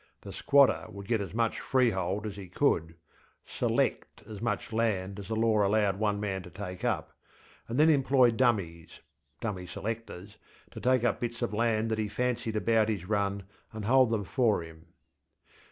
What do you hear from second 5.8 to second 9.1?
one man to take up, and then employ dummies